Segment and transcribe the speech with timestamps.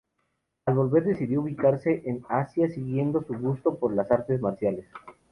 [0.65, 4.87] Al volver decidió ubicarse en Asia siguiendo su gusto por las artes marciales.